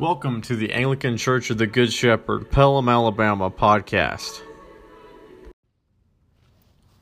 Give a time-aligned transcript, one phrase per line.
[0.00, 4.40] Welcome to the Anglican Church of the Good Shepherd, Pelham, Alabama podcast.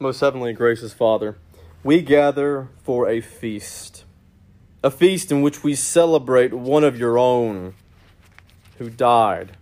[0.01, 1.39] Most heavenly gracious Father,
[1.85, 4.05] we gather for a feast,
[4.83, 7.75] a feast in which we celebrate one of your own
[8.79, 9.57] who died,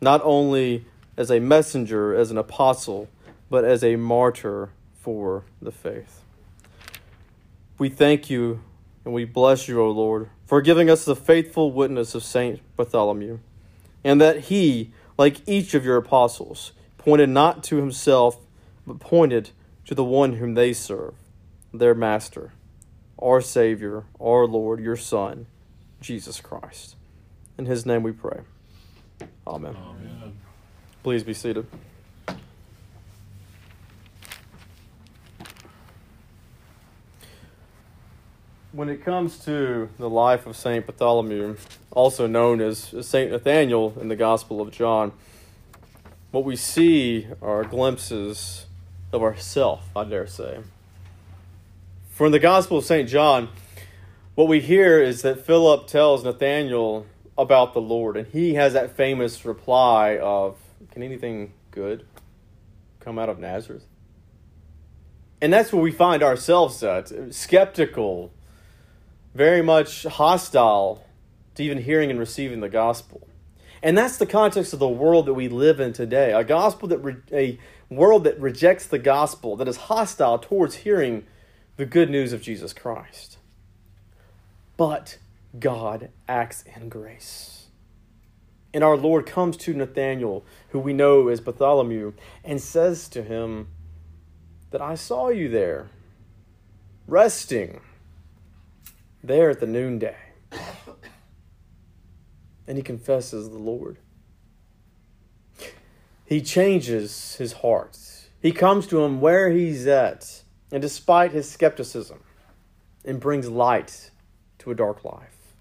[0.00, 0.86] not only
[1.18, 3.10] as a messenger, as an apostle,
[3.50, 6.22] but as a martyr for the faith.
[7.76, 8.62] We thank you
[9.04, 13.38] and we bless you, O Lord, for giving us the faithful witness of Saint Bartholomew,
[14.02, 18.38] and that he, like each of your apostles, pointed not to himself,
[18.86, 19.50] but pointed
[19.86, 21.14] to the one whom they serve,
[21.72, 22.52] their Master,
[23.18, 25.46] our Savior, our Lord, your Son,
[26.00, 26.96] Jesus Christ.
[27.58, 28.40] In his name we pray.
[29.46, 29.76] Amen.
[29.76, 30.32] Amen.
[31.02, 31.66] Please be seated.
[38.74, 40.84] When it comes to the life of St.
[40.84, 41.54] Bartholomew,
[41.92, 43.30] also known as St.
[43.30, 45.12] Nathaniel in the Gospel of John,
[46.32, 48.66] what we see are glimpses
[49.12, 50.58] of ourself, I dare say.
[52.10, 53.08] From the Gospel of St.
[53.08, 53.48] John,
[54.34, 57.06] what we hear is that Philip tells Nathaniel
[57.38, 60.56] about the Lord, and he has that famous reply of,
[60.90, 62.04] Can anything good
[62.98, 63.84] come out of Nazareth?
[65.40, 68.32] And that's where we find ourselves at skeptical,
[69.34, 71.04] very much hostile
[71.56, 73.28] to even hearing and receiving the gospel.
[73.82, 76.32] And that's the context of the world that we live in today.
[76.32, 77.58] A gospel that re- a
[77.90, 81.26] world that rejects the gospel, that is hostile towards hearing
[81.76, 83.38] the good news of Jesus Christ.
[84.76, 85.18] But
[85.58, 87.66] God acts in grace.
[88.72, 93.68] And our Lord comes to Nathanael, who we know as Bartholomew, and says to him
[94.70, 95.90] that I saw you there,
[97.06, 97.80] resting
[99.26, 100.16] there at the noonday.
[102.66, 103.98] And he confesses the Lord.
[106.24, 107.98] He changes his heart.
[108.40, 110.42] He comes to him where he's at,
[110.72, 112.20] and despite his skepticism,
[113.04, 114.10] and brings light
[114.58, 115.54] to a dark life,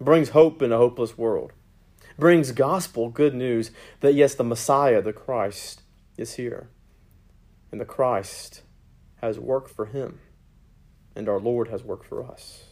[0.00, 1.52] brings hope in a hopeless world,
[2.18, 5.82] brings gospel good news that yes, the Messiah, the Christ,
[6.16, 6.68] is here.
[7.70, 8.62] And the Christ
[9.20, 10.20] has work for him,
[11.14, 12.64] and our Lord has work for us.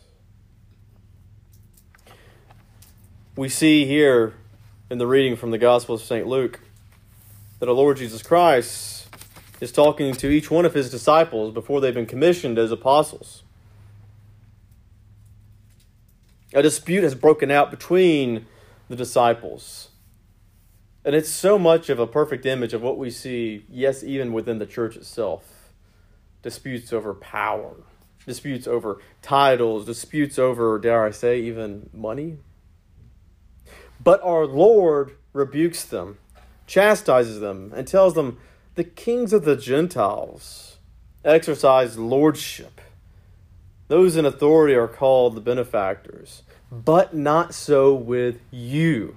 [3.39, 4.35] We see here
[4.91, 6.27] in the reading from the Gospel of St.
[6.27, 6.59] Luke
[7.61, 9.07] that our Lord Jesus Christ
[9.61, 13.45] is talking to each one of his disciples before they've been commissioned as apostles.
[16.53, 18.47] A dispute has broken out between
[18.89, 19.91] the disciples.
[21.05, 24.59] And it's so much of a perfect image of what we see, yes, even within
[24.59, 25.71] the church itself.
[26.43, 27.77] Disputes over power,
[28.27, 32.39] disputes over titles, disputes over, dare I say, even money.
[34.03, 36.19] But our Lord rebukes them,
[36.67, 38.39] chastises them, and tells them,
[38.75, 40.77] The kings of the Gentiles
[41.25, 42.81] exercise lordship.
[43.89, 49.17] Those in authority are called the benefactors, but not so with you.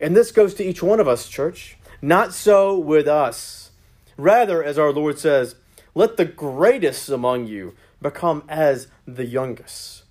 [0.00, 1.76] And this goes to each one of us, church.
[2.00, 3.70] Not so with us.
[4.16, 5.54] Rather, as our Lord says,
[5.94, 10.01] let the greatest among you become as the youngest.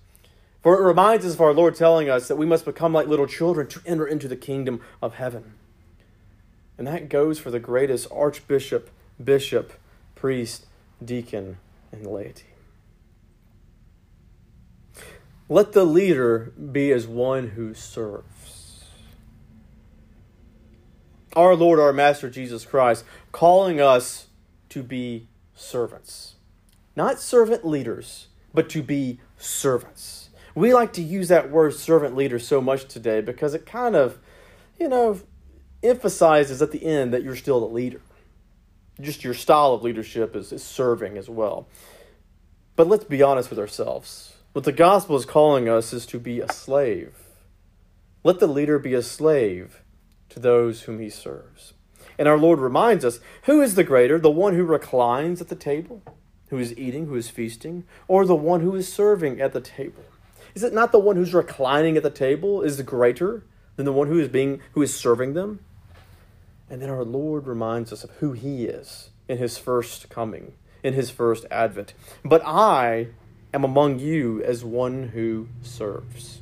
[0.62, 3.26] For it reminds us of our Lord telling us that we must become like little
[3.26, 5.54] children to enter into the kingdom of heaven.
[6.78, 8.88] And that goes for the greatest archbishop,
[9.22, 9.72] bishop,
[10.14, 10.66] priest,
[11.04, 11.58] deacon,
[11.90, 12.44] and laity.
[15.48, 18.84] Let the leader be as one who serves.
[21.34, 24.28] Our Lord, our Master Jesus Christ, calling us
[24.68, 26.36] to be servants.
[26.94, 30.30] Not servant leaders, but to be servants.
[30.54, 34.18] We like to use that word servant leader so much today because it kind of,
[34.78, 35.20] you know,
[35.82, 38.00] emphasizes at the end that you're still the leader.
[39.00, 41.66] Just your style of leadership is, is serving as well.
[42.76, 44.34] But let's be honest with ourselves.
[44.52, 47.14] What the gospel is calling us is to be a slave.
[48.22, 49.82] Let the leader be a slave
[50.28, 51.72] to those whom he serves.
[52.18, 55.56] And our Lord reminds us who is the greater, the one who reclines at the
[55.56, 56.02] table,
[56.50, 60.04] who is eating, who is feasting, or the one who is serving at the table?
[60.54, 63.44] Is it not the one who's reclining at the table is greater
[63.76, 65.60] than the one who is being who is serving them?
[66.68, 70.94] And then our Lord reminds us of who he is in his first coming, in
[70.94, 71.94] his first advent.
[72.24, 73.08] But I
[73.52, 76.40] am among you as one who serves.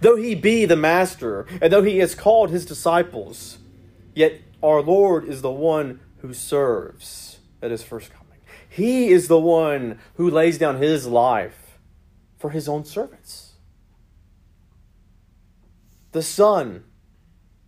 [0.00, 3.58] Though he be the master, and though he has called his disciples,
[4.14, 8.26] yet our Lord is the one who serves at his first coming.
[8.68, 11.65] He is the one who lays down his life
[12.38, 13.52] for his own servants.
[16.12, 16.84] the Son,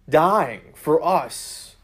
[0.09, 1.77] dying for us.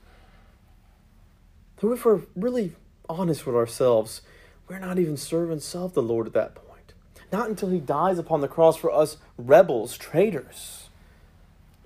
[1.79, 2.73] So if we're really
[3.07, 4.23] honest with ourselves,
[4.67, 6.95] we're not even servants of the Lord at that point.
[7.31, 10.89] Not until He dies upon the cross for us rebels, traitors,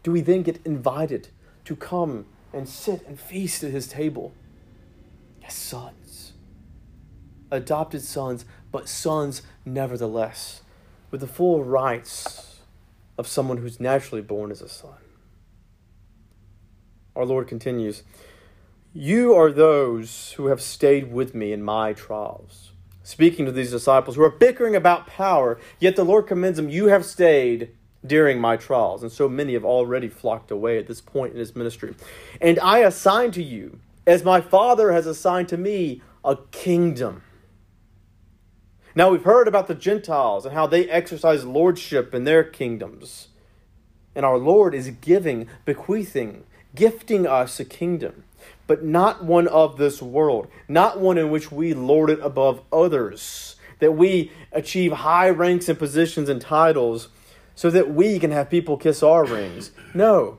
[0.04, 1.28] do we then get invited
[1.64, 4.32] to come and sit and feast at His table
[5.44, 6.34] as sons.
[7.50, 10.62] Adopted sons, but sons nevertheless,
[11.10, 12.60] with the full rights
[13.16, 14.94] of someone who's naturally born as a son.
[17.16, 18.04] Our Lord continues
[18.92, 22.70] You are those who have stayed with me in my trials.
[23.02, 26.86] Speaking to these disciples who are bickering about power, yet the Lord commends them, You
[26.86, 27.70] have stayed
[28.06, 29.02] during my trials.
[29.02, 31.94] And so many have already flocked away at this point in his ministry.
[32.40, 37.22] And I assign to you, as my Father has assigned to me, a kingdom.
[38.98, 43.28] Now we've heard about the Gentiles and how they exercise lordship in their kingdoms.
[44.12, 46.42] And our Lord is giving, bequeathing,
[46.74, 48.24] gifting us a kingdom,
[48.66, 53.54] but not one of this world, not one in which we lord it above others,
[53.78, 57.06] that we achieve high ranks and positions and titles
[57.54, 59.70] so that we can have people kiss our rings.
[59.94, 60.38] No.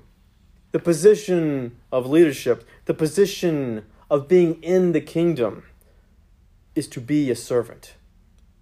[0.73, 5.63] The position of leadership, the position of being in the kingdom,
[6.75, 7.94] is to be a servant,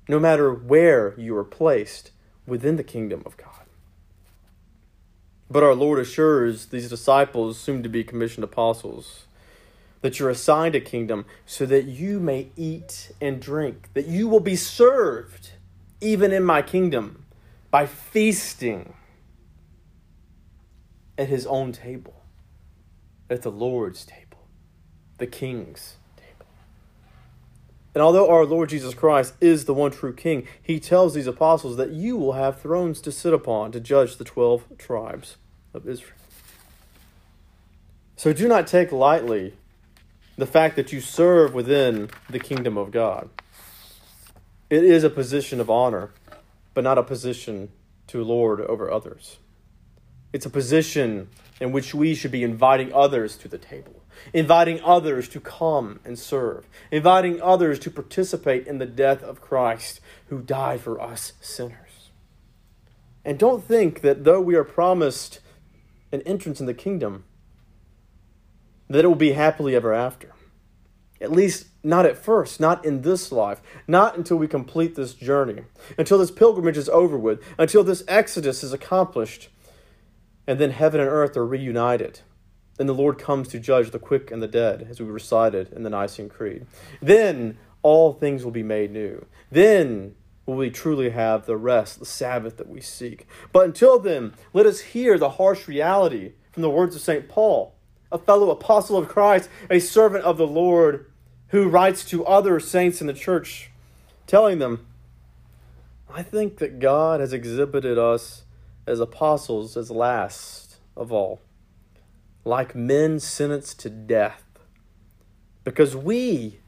[0.07, 2.11] no matter where you are placed
[2.45, 3.65] within the kingdom of God.
[5.49, 9.25] But our Lord assures these disciples, soon to be commissioned apostles,
[10.01, 14.39] that you're assigned a kingdom so that you may eat and drink, that you will
[14.39, 15.51] be served
[16.01, 17.25] even in my kingdom
[17.71, 18.93] by feasting
[21.17, 22.23] at his own table,
[23.29, 24.47] at the Lord's table,
[25.17, 25.95] the King's.
[27.93, 31.77] And although our Lord Jesus Christ is the one true King, he tells these apostles
[31.77, 35.37] that you will have thrones to sit upon to judge the 12 tribes
[35.73, 36.13] of Israel.
[38.15, 39.53] So do not take lightly
[40.37, 43.29] the fact that you serve within the kingdom of God.
[44.69, 46.11] It is a position of honor
[46.77, 47.69] but not a position
[48.05, 49.39] to lord over others.
[50.37, 51.29] It's a position
[51.59, 54.03] in which we should be inviting others to the table,
[54.33, 59.99] inviting others to come and serve, inviting others to participate in the death of Christ
[60.27, 62.11] who died for us sinners.
[63.25, 65.39] And don't think that though we are promised
[66.11, 67.23] an entrance in the kingdom,
[68.91, 70.33] that it will be happily ever after.
[71.19, 75.63] At least not at first, not in this life, not until we complete this journey,
[75.97, 79.49] until this pilgrimage is over with, until this exodus is accomplished,
[80.47, 82.21] and then heaven and earth are reunited.
[82.77, 85.83] Then the Lord comes to judge the quick and the dead, as we recited in
[85.83, 86.65] the Nicene Creed.
[87.01, 89.25] Then all things will be made new.
[89.51, 90.15] Then
[90.45, 93.27] will we truly have the rest, the Sabbath that we seek.
[93.51, 97.27] But until then, let us hear the harsh reality from the words of St.
[97.27, 97.73] Paul
[98.11, 101.11] a fellow apostle of Christ, a servant of the Lord,
[101.49, 103.69] who writes to other saints in the church,
[104.25, 104.85] telling them,
[106.09, 108.43] I think that God has exhibited us
[108.87, 111.41] as apostles as last of all,
[112.45, 114.43] like men sentenced to death,
[115.63, 116.59] because we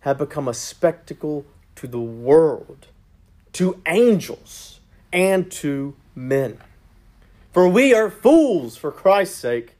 [0.00, 1.46] have become a spectacle
[1.76, 2.88] to the world,
[3.52, 4.80] to angels,
[5.12, 6.58] and to men.
[7.52, 9.76] For we are fools for Christ's sake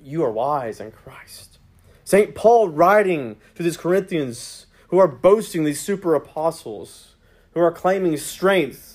[0.00, 1.58] but you are wise in Christ.
[2.04, 2.34] St.
[2.34, 7.14] Paul writing to these Corinthians who are boasting these super apostles,
[7.52, 8.89] who are claiming strength,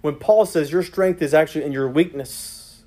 [0.00, 2.82] when Paul says your strength is actually in your weakness.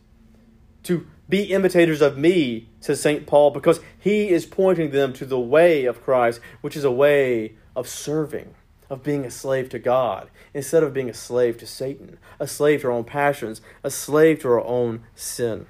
[0.84, 3.26] To be imitators of me, says St.
[3.26, 7.56] Paul, because he is pointing them to the way of Christ, which is a way
[7.76, 8.54] of serving,
[8.90, 12.82] of being a slave to God, instead of being a slave to Satan, a slave
[12.82, 15.66] to our own passions, a slave to our own sin.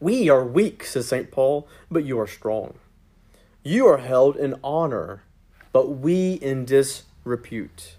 [0.00, 1.30] We are weak, says St.
[1.30, 2.78] Paul, but you are strong.
[3.62, 5.22] You are held in honor,
[5.72, 7.96] but we in disrepute.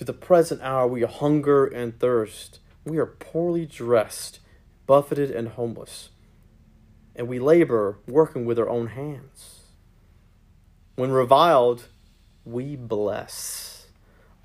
[0.00, 2.58] To the present hour we hunger and thirst.
[2.86, 4.40] We are poorly dressed,
[4.86, 6.08] buffeted, and homeless.
[7.14, 9.64] And we labor, working with our own hands.
[10.94, 11.88] When reviled,
[12.46, 13.88] we bless.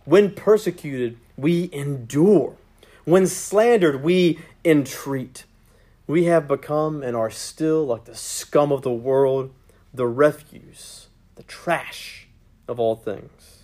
[0.03, 2.57] When persecuted, we endure.
[3.05, 5.45] When slandered, we entreat.
[6.05, 9.53] We have become and are still like the scum of the world,
[9.93, 12.27] the refuse, the trash
[12.67, 13.54] of all things.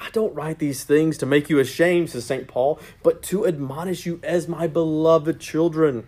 [0.00, 2.48] I don't write these things to make you ashamed, says St.
[2.48, 6.06] Paul, but to admonish you as my beloved children.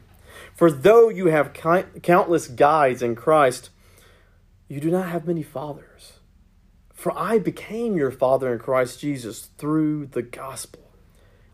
[0.54, 3.68] For though you have countless guides in Christ,
[4.66, 6.14] you do not have many fathers.
[6.94, 10.80] For I became your father in Christ Jesus through the gospel.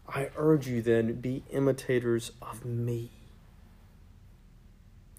[0.07, 3.11] I urge you then, be imitators of me.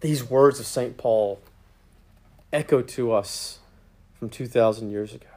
[0.01, 0.97] These words of St.
[0.97, 1.41] Paul
[2.53, 3.59] echo to us
[4.17, 5.27] from 2,000 years ago.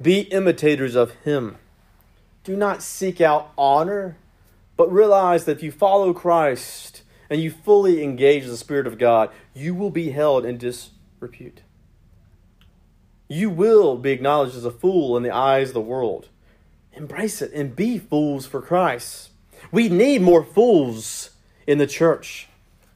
[0.00, 1.58] Be imitators of him.
[2.42, 4.16] Do not seek out honor,
[4.76, 9.30] but realize that if you follow Christ and you fully engage the Spirit of God,
[9.54, 11.62] you will be held in disrepute.
[13.28, 16.28] You will be acknowledged as a fool in the eyes of the world.
[16.92, 19.30] Embrace it and be fools for Christ.
[19.72, 21.30] We need more fools
[21.66, 22.48] in the church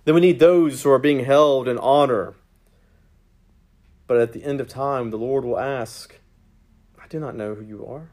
[0.04, 2.35] than we need those who are being held in honor.
[4.07, 6.18] But at the end of time, the Lord will ask,
[7.08, 8.10] I do not know who you are.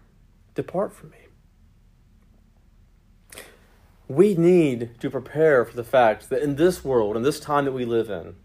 [0.53, 1.17] Depart from me.
[4.07, 7.73] We need to prepare for the fact that in this world, in this time that
[7.73, 8.37] we live in,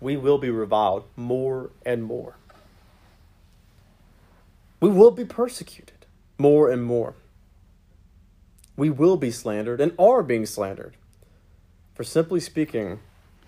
[0.00, 2.36] we will be reviled more and more.
[4.78, 6.06] We will be persecuted
[6.38, 7.16] more and more.
[8.76, 10.96] We will be slandered and are being slandered
[11.96, 13.00] for simply speaking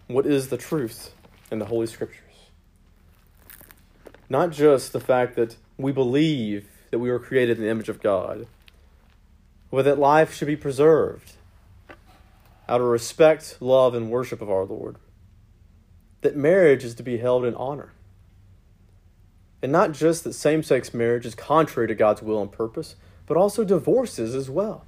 [0.09, 1.15] what is the truth
[1.53, 2.25] in the Holy Scriptures.
[4.29, 8.03] Not just the fact that we believe that we were created in the image of
[8.03, 8.47] God,
[9.71, 11.33] but that life should be preserved
[12.69, 14.97] out of respect, love, and worship of our Lord.
[16.21, 17.93] That marriage is to be held in honor
[19.63, 23.37] and not just that same sex marriage is contrary to God's will and purpose, but
[23.37, 24.85] also divorces as well.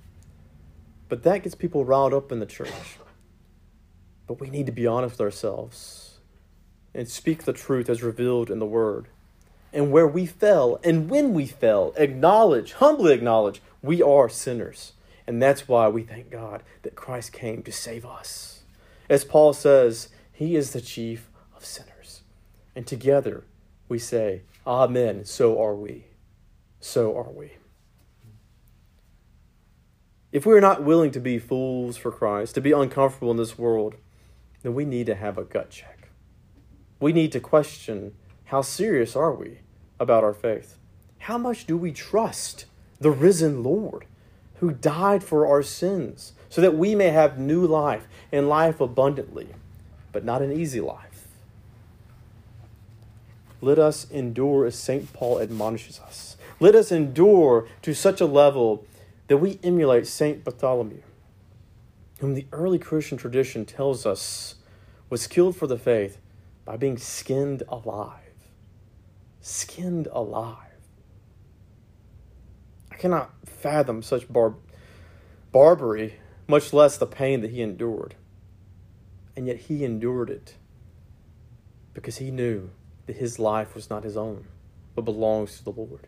[1.08, 2.98] But that gets people riled up in the church.
[4.28, 6.20] But we need to be honest with ourselves
[6.94, 9.08] and speak the truth as revealed in the Word.
[9.72, 14.92] And where we fell and when we fell, acknowledge, humbly acknowledge, we are sinners.
[15.26, 18.62] And that's why we thank God that Christ came to save us.
[19.08, 22.22] As Paul says, He is the chief of sinners.
[22.74, 23.44] And together
[23.88, 25.24] we say, Amen.
[25.24, 26.04] So are we.
[26.80, 27.52] So are we.
[30.32, 33.58] If we are not willing to be fools for Christ, to be uncomfortable in this
[33.58, 33.96] world,
[34.62, 36.08] then we need to have a gut check.
[37.00, 38.14] We need to question
[38.50, 39.58] how serious are we
[39.98, 40.76] about our faith?
[41.18, 42.66] How much do we trust
[43.00, 44.06] the risen Lord
[44.60, 49.48] who died for our sins so that we may have new life and life abundantly,
[50.12, 51.10] but not an easy life?
[53.60, 55.12] let us endure as St.
[55.12, 56.36] Paul admonishes us.
[56.58, 58.84] Let us endure to such a level
[59.28, 60.42] that we emulate St.
[60.42, 61.02] Bartholomew,
[62.20, 64.56] whom the early Christian tradition tells us
[65.08, 66.18] was killed for the faith
[66.64, 68.29] by being skinned alive.
[69.40, 70.56] Skinned alive.
[72.90, 74.56] I cannot fathom such bar-
[75.52, 76.14] barbarity,
[76.46, 78.14] much less the pain that he endured.
[79.36, 80.56] And yet he endured it
[81.94, 82.70] because he knew
[83.06, 84.46] that his life was not his own,
[84.94, 86.06] but belongs to the Lord.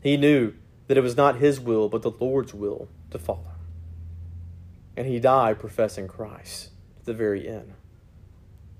[0.00, 0.54] He knew
[0.86, 3.52] that it was not his will, but the Lord's will to follow.
[4.96, 7.74] And he died professing Christ to the very end,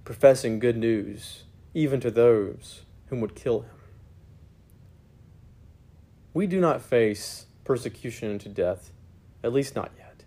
[0.05, 1.45] professing good news
[1.75, 3.71] even to those whom would kill him.
[6.35, 8.91] We do not face persecution into death,
[9.43, 10.25] at least not yet.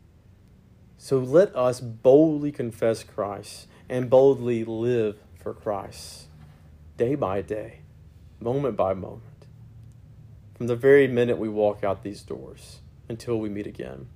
[0.97, 6.27] So let us boldly confess Christ and boldly live for Christ
[6.97, 7.79] day by day,
[8.39, 9.47] moment by moment,
[10.53, 14.07] from the very minute we walk out these doors until we meet again.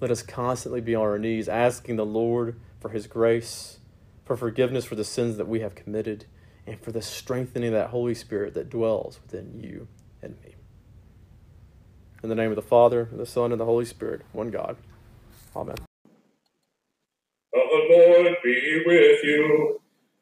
[0.00, 3.78] Let us constantly be on our knees asking the Lord for His grace,
[4.24, 6.26] for forgiveness for the sins that we have committed,
[6.66, 9.88] and for the strengthening of that Holy Spirit that dwells within you
[10.22, 10.54] and me.
[12.22, 14.76] In the name of the Father, and the Son, and the Holy Spirit, one God.
[15.54, 15.76] Amen.
[17.52, 19.80] The Lord be with you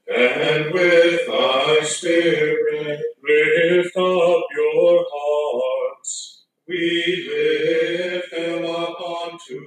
[0.09, 6.45] and with thy spirit lift up your hearts.
[6.67, 9.61] We lift them up unto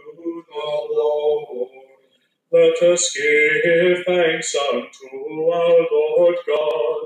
[0.47, 1.84] the Lord.
[2.55, 7.03] Let us give thanks unto our Lord God.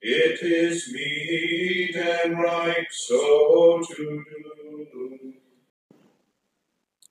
[0.00, 5.34] It is meet and right so to do.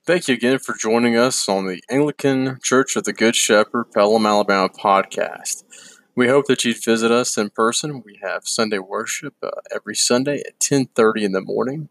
[0.07, 4.25] Thank you again for joining us on the Anglican Church of the Good Shepherd, Pelham,
[4.25, 5.63] Alabama podcast.
[6.15, 8.01] We hope that you'd visit us in person.
[8.03, 11.89] We have Sunday worship uh, every Sunday at 10:30 in the morning.